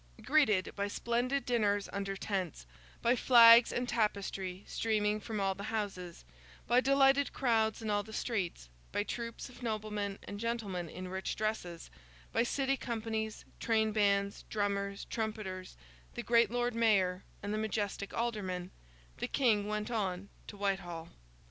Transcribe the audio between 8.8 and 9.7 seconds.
by troops of